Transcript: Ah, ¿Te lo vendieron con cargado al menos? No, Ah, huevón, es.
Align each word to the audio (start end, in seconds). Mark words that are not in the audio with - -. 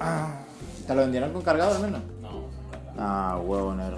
Ah, 0.00 0.28
¿Te 0.86 0.94
lo 0.94 1.02
vendieron 1.02 1.32
con 1.32 1.42
cargado 1.42 1.74
al 1.76 1.82
menos? 1.82 2.00
No, 2.22 2.30
Ah, 2.98 3.38
huevón, 3.42 3.80
es. 3.80 3.92